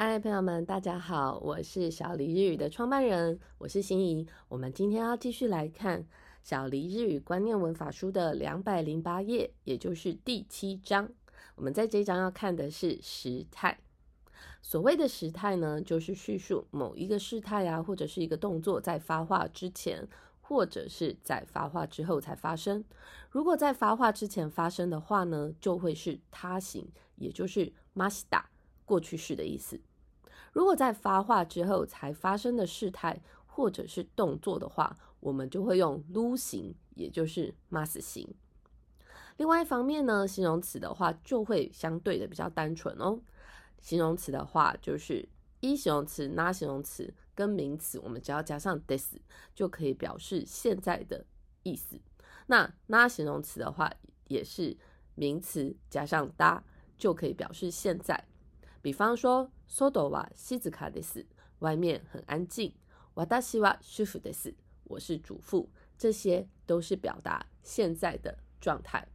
[0.00, 4.24] 嗨，朋友们，大家好，我是小黎日语的创办人，我是心怡。
[4.48, 6.06] 我们今天要继续来看
[6.40, 11.10] 小黎日语观念文法书的两百零八页，也就是第七章。
[11.56, 13.80] 我们在这一章要看的是时态。
[14.62, 20.06] 所谓的时态呢，就是叙述某一个事态啊，或者是一个动作在发话之前，
[20.40, 22.84] 或者是在发话之后才发生。
[23.30, 26.86] 如果在发话之前发生的话呢，就会是他形，
[27.16, 28.44] 也就是マシダ。
[28.85, 29.79] 过去式的意思。
[30.51, 38.27] 如果在发话之后才发生的事态或者是动作的话，我们就会用撸形，也就是 mas 形。
[39.37, 43.19] 另外一方面呢，形容词的话就会相对的比较单纯哦。
[43.81, 45.27] 形容词的话，就是
[45.59, 49.15] 一形容词、那形容词跟名词，我们只要加上 this
[49.55, 51.25] 就可以表示现在的
[51.63, 51.99] 意思。
[52.45, 53.91] 那那形容词的话，
[54.27, 54.77] 也是
[55.15, 56.63] 名词加上哒
[56.95, 58.27] 就可以表示现在。
[58.82, 61.26] 比方说，外は静かです。
[61.60, 62.72] 外面很安静。
[63.14, 64.54] 私は主婦です。
[64.84, 65.68] 我是主妇。
[65.98, 69.08] 这些都是表达现在的状态。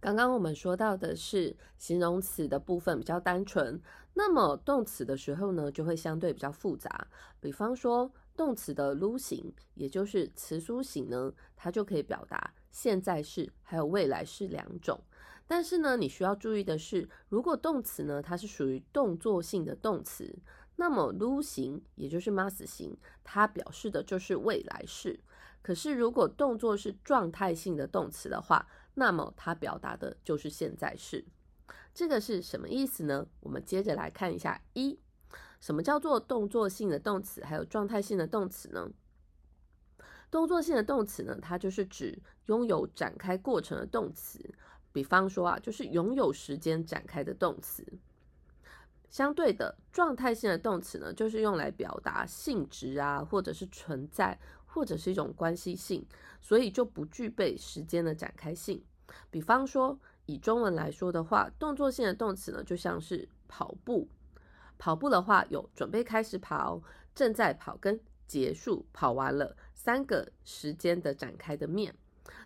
[0.00, 3.80] 刚刚我们说到的是形容词的部分比较单纯，
[4.14, 7.08] 那么动词的时候呢，就会相对比较复杂。
[7.40, 15.00] 比方说，动词的撸形，也就是词书形呢，它就可以表达现在式还有未来式两种。
[15.47, 20.39] 但是呢，你需要注意的是，如果动词呢，它是属于动作性的动词，
[20.77, 25.19] 那么撸形也就是 mas 形，它表示的就是未来式。
[25.61, 31.25] 可是如果动作是状态性的动词的话，那么它表达的就是现在式。
[31.93, 33.27] 这个是什么意思呢？
[33.41, 34.99] 我们接着来看一下一，
[35.59, 38.89] 什么叫做动作性的动词，还有状态性的动词呢？
[40.31, 44.53] 动作性的动词呢，它就是指拥有展开过程的动词。
[44.93, 47.85] 比方说啊，就是拥有时间展开的动词。
[49.09, 56.03] 相对的，状态性的动词呢，就是用来表达性质啊，或者是存在，或者是一种关系性，
[56.41, 58.83] 所以就不具备时间的展开性。
[59.29, 64.07] 比方说，以中文来说的话，动作性的动词呢，就像是跑步。
[64.79, 66.81] 跑步的话，有准备开始跑、
[67.13, 71.95] 正在跑跟结束跑完了三个时间的展开的面。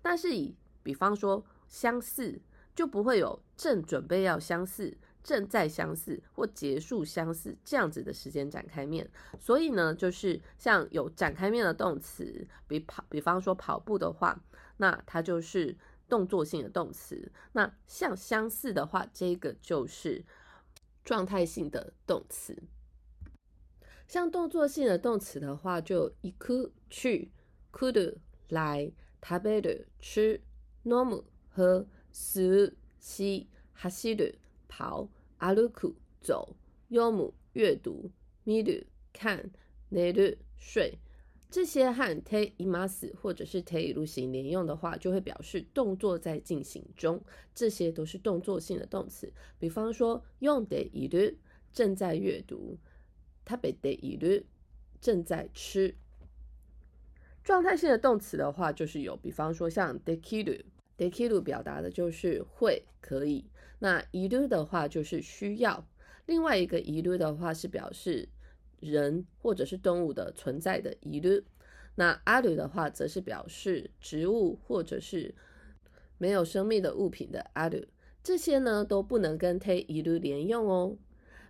[0.00, 2.41] 但是以比方说，相似
[2.75, 14.41] 就不会有正准备要相似、正在相似或结束相似这样子的时间展开面，所以呢，就是像有展开面的动词，比跑，比方说跑步的话，
[14.77, 15.77] 那它就是
[16.07, 20.23] 动作性的动词；那像相似的话，这个就是
[21.03, 22.63] 状态性的动词。
[24.07, 27.31] 像动作性的动词的话，就行く去、
[27.71, 28.15] 来る
[28.47, 28.91] 来、
[29.21, 30.41] 食べる吃、
[30.83, 31.23] 飲む。
[31.53, 35.07] 和す、し、走る、跑、
[35.37, 36.55] 歩く、走、
[36.89, 38.11] 読む、阅读、
[38.45, 39.51] 見る、看、
[39.91, 40.99] 寝る、睡，
[41.49, 47.23] 这些和 te imas 或者是 te iru 形连用的话，就会表示动作在进行中。
[47.55, 49.31] 这些都是动作性的动词。
[49.57, 51.35] 比方说，用 de iru
[51.73, 52.77] 正在阅读，
[53.45, 54.43] 食べている
[55.01, 55.95] 正在吃。
[57.43, 60.19] 状态性的动词的话，就是有，比方说像 de
[60.96, 63.44] De kiru 表达的就是会可以，
[63.78, 65.86] 那 iru 的话就是需要，
[66.26, 68.28] 另外一个 iru 的话是表示
[68.80, 71.42] 人或者是动物的存在的 iru，
[71.96, 75.34] 那 aru 的话则是表示植物或者是
[76.18, 77.86] 没有生命的物品的 aru，
[78.22, 80.96] 这些呢都不能跟 te iru 连用哦。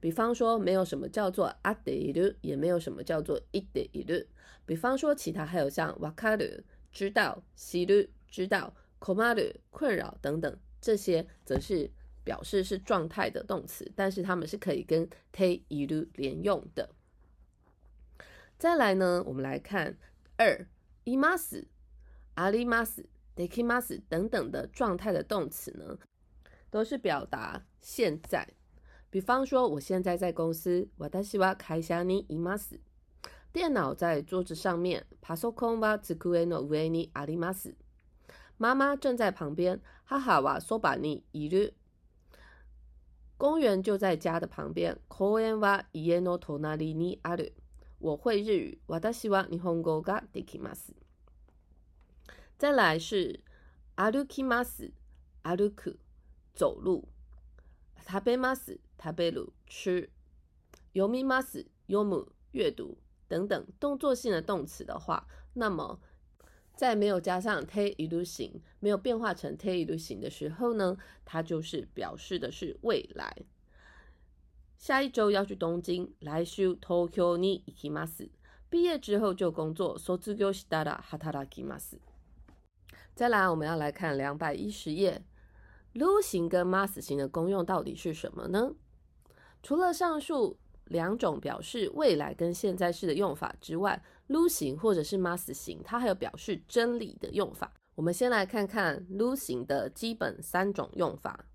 [0.00, 4.26] 比方说没有什么叫做 ade iru，也没有什么叫做 ide iru。
[4.64, 8.74] 比方说其他还有像 wakaru 知道，siru 知道。
[8.99, 11.91] komaru 困扰等等，这些则是
[12.23, 16.89] 表示是状态的动词，但是它们是可以跟 te iru 连用的。
[18.57, 19.97] 再来呢，我们来看
[20.37, 20.65] 二
[21.03, 25.97] imas、arimas、dekimas 等等的状态的动词呢，
[26.69, 28.47] 都是表达现在。
[29.09, 32.79] 比方说，我现在在公司，私は会社にいます。
[33.53, 37.75] 电脑在桌子上面，パソコンは机の上にあります。
[38.59, 41.73] 妈妈正在旁边，哈哈哇说把你一日。
[43.37, 44.97] 公园就在家的旁边。
[45.09, 47.53] 公園は家の隣にある。
[47.99, 48.79] 我会日语。
[48.87, 50.93] 私は日本語ができます。
[52.57, 53.41] 再来是
[53.97, 54.93] 歩きます。
[55.43, 55.99] 歩く
[56.53, 57.07] 走路。
[58.07, 58.79] 食べます。
[58.97, 60.09] 食べる吃。
[60.93, 61.67] 読みます。
[61.89, 62.97] 読む阅读
[63.27, 65.99] 等等动作性的动词的话，那么。
[66.79, 73.35] 在没有加上 te iru 形，没有变化成 te iru 形的时候呢，它就是表示的是未来。
[74.77, 78.29] 下一周要去东京，来週東京に行きます。
[78.69, 81.97] 毕业之后就工作，卒業したら働きます。
[83.15, 85.23] 再来，我们要来看两百一十页，
[85.93, 88.73] lu 型跟 mas 型的功用到底是什么呢？
[89.63, 97.71] 除了上述两种表示未来跟现在式的用法之外 ，lu 型或者是 mas 型，它还有表示真理的用法。
[97.95, 101.45] 我们先来看看 lu 型的基本三种用法，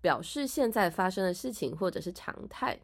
[0.00, 2.80] 表示现在发生的事情或者是常态。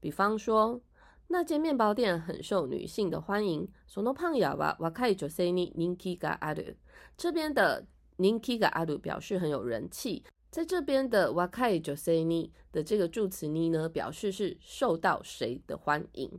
[0.00, 0.80] 比方说。
[1.26, 3.66] 那间面包店很受女性的欢迎。
[3.88, 6.76] そのパン屋は若い女性に人気がある。
[7.16, 7.86] 这边的
[8.16, 16.30] 人気がある表示很有人气，在这边的若い女性に的这个助词に呢，表示是受到谁的欢迎。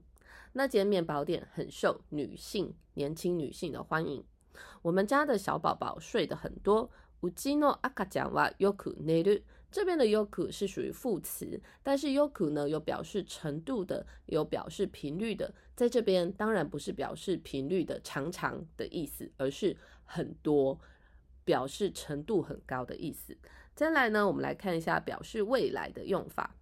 [0.54, 4.24] 那间面包店很受女性、年轻女性的欢迎。
[4.82, 6.90] 我们家的小宝宝睡得很多。
[7.22, 9.44] うちの赤ちゃんはよく寝る。
[9.72, 19.76] 这边的 yoku 是属于副词，但是 yoku 呢有表示程度的，有表示频率的，在这边当然不是表示频率的常常的意思，而是
[20.06, 20.80] 很多，
[21.44, 23.36] 表示程度很高的意思。
[23.74, 26.56] 再来呢，我们来看一下表示未来的用法。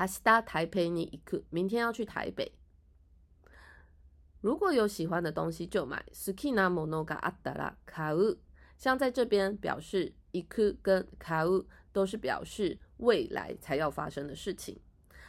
[0.00, 2.52] 明日台北に行く，明天要去台北。
[4.40, 6.04] 如果有喜欢的东西就买。
[6.12, 8.38] 好きなものがあったら買う。
[8.76, 10.14] 像在这边表示。
[10.36, 14.78] 一哭跟卡乌都是表示未来才要发生的事情。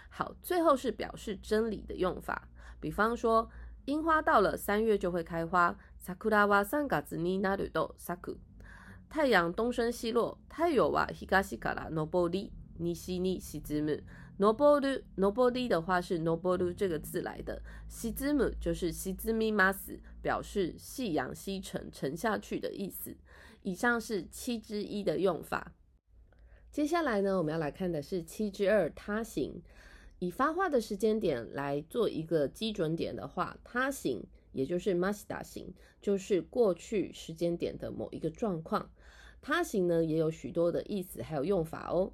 [0.10, 2.50] 好，最后是表示真理的用法。
[2.82, 3.50] 比方说，
[3.86, 5.78] 樱花到了三月就会开花。
[5.98, 8.36] sakura wa sangatsu ni naru do saku。
[9.10, 10.38] 太阳东升西落。
[10.50, 14.04] 太阳は東から昇り、西に沈む。
[14.38, 17.62] 昇る、昇り的话是昇る这个字来的。
[17.90, 23.16] 沈む就是沈みます，表示夕阳西沉，沉下去的意思。
[23.64, 25.74] 以上是七之一的用法。
[26.72, 29.62] 接下来呢，我们要来看的是七之二他行。
[30.20, 38.90] 以发话的时间点来做一个基准点的话，他行也就是 masda 型，就是过去时间点的某一个状况。
[39.42, 42.12] 他行呢也有许多的意思还有用法哦。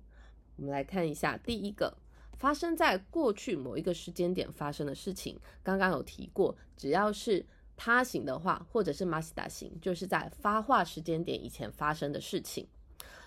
[0.57, 1.97] 我们来看一下，第一个，
[2.37, 7.45] 发生在过去某一个时间点发生的事情，刚刚有提过，只要是。
[7.75, 12.67] 他行的话，或者是马西达行，就是在发话时间点以前发生的事情。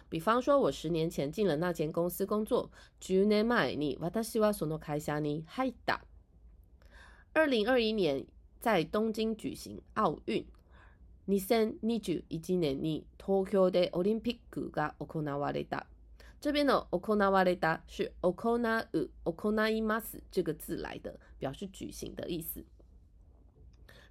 [0.08, 2.70] 比方说，我十年前进了那间公司工作。
[3.00, 6.00] 十年前に私はその会社に入った。
[7.34, 8.24] 二零二一年
[8.60, 10.46] 在东京举行奥运。
[11.24, 15.88] 二千二十一年に東京でオリンピックが行われた。
[16.40, 18.32] 这边的行われた是行
[18.92, 22.64] う、行います这个字来的，表示举行的意思。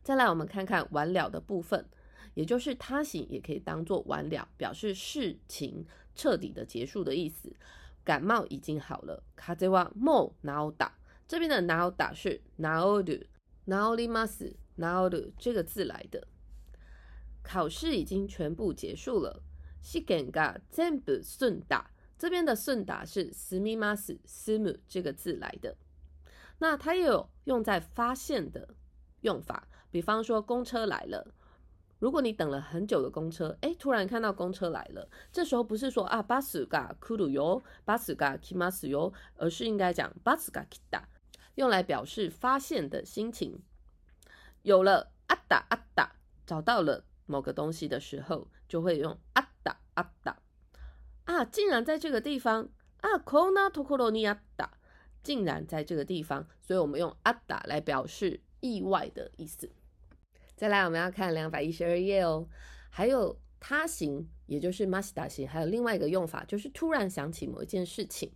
[0.04, 1.86] 再来，我们看看完了的部分，
[2.34, 5.86] 也就是他行也可以当做完了，表示事情
[6.16, 7.56] 彻底的结束的意思。
[8.04, 9.24] 感冒已经好了。
[9.36, 10.94] 卡泽瓦莫ナ打
[11.28, 13.28] 这边的ナ打是ナオル
[13.66, 16.28] ナオリマスナオル这个字来的。
[17.42, 19.42] 考试已经全部结束了。
[19.82, 21.90] 西根が全部顺打
[22.20, 25.76] 这边的顺打是スミマススム这个字来的。
[26.60, 28.76] 那它也有用在发现的
[29.22, 29.68] 用法。
[29.92, 31.34] 比方说，公车来了，
[32.00, 41.04] 如果你等了很久的公车，哎，突然看到公车来了，这时候不是说啊巴斯嘎库鲁哟，巴斯嘎キマス哟，而是应该讲巴斯嘎キダ，
[41.56, 43.62] 用来表示发现的心情。
[44.63, 46.15] 有了阿达阿达，
[46.46, 50.38] 找到了某个东西的时候，就会用阿达阿达。
[51.39, 52.70] 啊，竟然在这个地方
[53.01, 54.70] 啊，こんなところにあった，
[55.24, 59.70] 竟然在这个地方，所以我们用阿达来表示意外的意思。
[60.56, 62.48] 再来，我们要看两百一十二页哦。
[62.89, 68.32] 还有他行，也就是 masda 型，还有另外一个用法，就是突然想起某一件事情，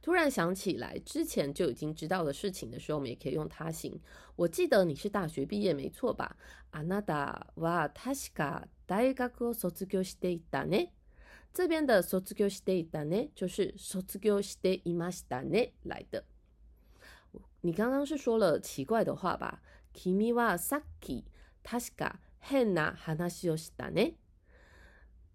[0.00, 4.00] 突然想起来之前就已经知道的事情的时候，我们也可以用他行。
[4.36, 6.36] 我记得你是大学毕业没错吧？
[6.72, 10.92] あなたは確か大学を卒業していたね。
[11.52, 16.24] 这边的卒業していたね就是卒業していましたね来的。
[17.62, 19.60] 你刚刚是说了奇怪的话吧？
[19.92, 21.24] 君はさっき
[21.64, 24.14] 確か変な話をしたね。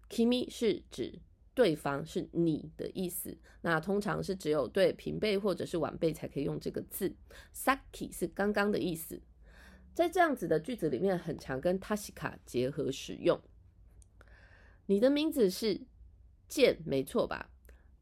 [0.08, 1.20] 君是指
[1.54, 3.36] 对方，是你的意思。
[3.60, 7.14] 那通常是只有对平辈或者是晚辈才可以用这个字。
[7.54, 9.20] Saki 是刚刚的意思，
[9.94, 13.40] 在这样子的句子里面，很常跟 Tashika 结合使用。
[14.86, 15.82] 你的名字是
[16.48, 17.48] 剑，没错吧？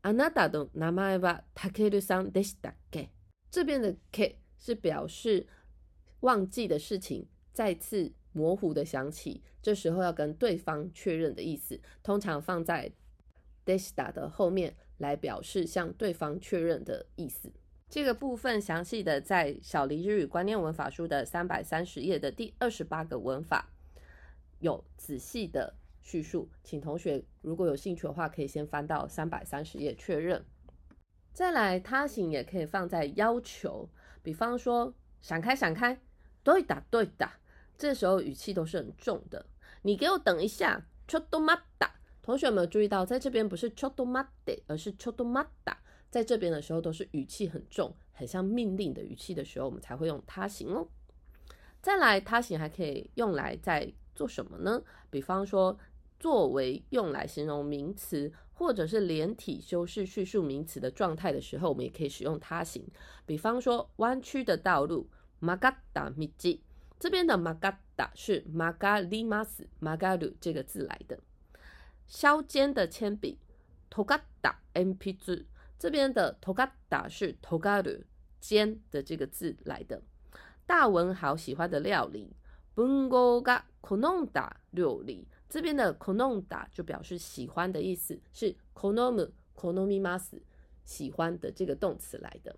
[0.02, 3.08] あなたの名前はタケルさんでしたっけ？
[3.50, 5.46] 这边的 K 是表示
[6.20, 7.26] 忘记的事情。
[7.52, 12.90] 再次模糊的想起，这时候要跟对方确认的意思，通常放在
[13.66, 17.52] desta 的后面来表示向对方确认的意思。
[17.90, 23.68] 这个部分详细的在小黎日语观念文法书的三百三十页的第二十八个文法
[24.60, 25.74] 有仔细的
[26.06, 30.44] 叙述，请同学如果有兴趣的话，可以先翻到三百三十页确认。
[31.32, 33.88] 再来，他形也可以放在要求，
[34.22, 36.00] 比方说闪开闪开，
[36.42, 37.38] 对打对打，
[37.78, 39.46] 这时候语气都是很重的。
[39.82, 41.90] 你给我等一下，ちょっと待った。
[42.20, 45.76] 同学有没有注意到，在这边不是ちょっと待って，而是ちょっと待った。
[46.10, 50.86] 在这边的时候都是语气很重，很像命令的语气的时候，我们才会用他形哦。
[51.80, 54.82] 再来，他形还可以用来在做什么呢？
[55.10, 55.76] 比方说，
[56.19, 62.87] 作为用来形容名词或者是连体修饰叙述名词的状态的时候，我们也可以使用他形。
[63.25, 65.09] 比方说，弯曲的道路
[65.39, 66.61] ，magada miji，
[66.99, 71.19] 这边的 magada 是 magalimas，magaru 这个字来的。
[72.07, 73.37] 削尖的铅笔
[73.91, 75.45] ，togada mp 字
[75.77, 78.03] 这边的 togada 是 togaru
[78.39, 80.01] 尖的这个字来的。
[80.65, 82.33] 大文豪喜欢的料理
[82.75, 90.39] ，bungo ga kononda 料理，这边的 kononda 就表示喜欢的意思，是 konomu konomimas
[90.83, 92.55] 喜欢的这个动词来的。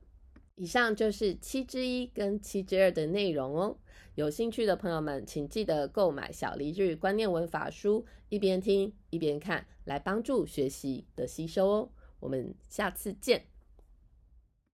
[0.56, 3.78] 以上就是七之一跟七之二的内容哦。
[4.16, 11.90] 有兴趣的朋友们，请记得购买小黎日观念文法书，一边听一边看，来帮助学习的吸收哦。
[12.20, 13.46] 我们下次见。